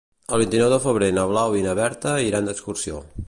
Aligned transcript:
El 0.35 0.39
vint-i-nou 0.43 0.71
de 0.73 0.79
febrer 0.85 1.09
na 1.17 1.27
Blau 1.33 1.57
i 1.59 1.63
na 1.67 1.77
Berta 1.81 2.17
iran 2.31 2.51
d'excursió. 2.51 3.07